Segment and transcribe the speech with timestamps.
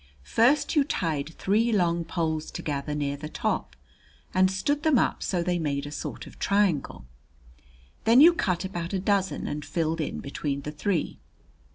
[0.23, 3.75] First you tied three long poles together near the top
[4.33, 7.05] and stood them up so they made a sort of triangle.
[8.05, 11.19] Then you cut about a dozen and filled in between the three.